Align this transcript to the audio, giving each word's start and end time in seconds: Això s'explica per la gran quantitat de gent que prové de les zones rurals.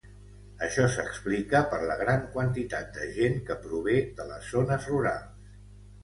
Això 0.67 0.83
s'explica 0.93 1.59
per 1.73 1.81
la 1.91 1.97
gran 1.99 2.23
quantitat 2.37 2.89
de 2.95 3.05
gent 3.17 3.37
que 3.49 3.57
prové 3.65 3.99
de 4.21 4.25
les 4.31 4.49
zones 4.55 4.89
rurals. 4.93 5.53